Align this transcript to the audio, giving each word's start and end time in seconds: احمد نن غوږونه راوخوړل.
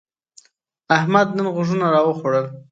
احمد 0.97 1.27
نن 1.37 1.45
غوږونه 1.55 1.85
راوخوړل. 1.93 2.45